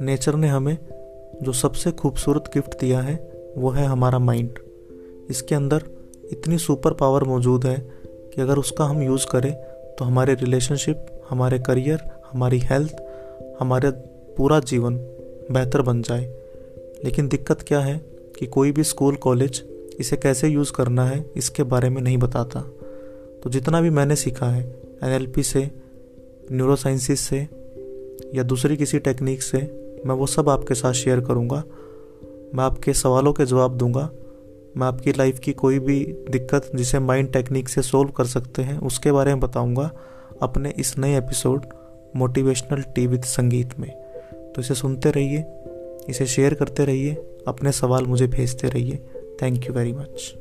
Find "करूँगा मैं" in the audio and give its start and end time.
31.20-32.64